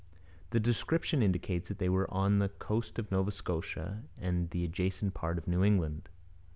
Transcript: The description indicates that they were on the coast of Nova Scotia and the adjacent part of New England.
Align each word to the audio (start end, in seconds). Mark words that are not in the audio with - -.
The 0.49 0.59
description 0.59 1.21
indicates 1.21 1.67
that 1.67 1.77
they 1.77 1.87
were 1.87 2.11
on 2.11 2.39
the 2.39 2.49
coast 2.49 2.97
of 2.97 3.11
Nova 3.11 3.29
Scotia 3.31 4.01
and 4.19 4.49
the 4.49 4.65
adjacent 4.65 5.13
part 5.13 5.37
of 5.37 5.47
New 5.47 5.63
England. 5.63 6.09